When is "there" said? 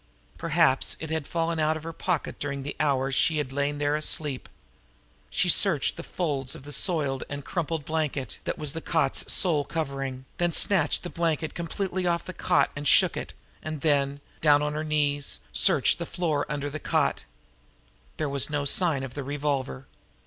3.77-3.95, 18.17-18.27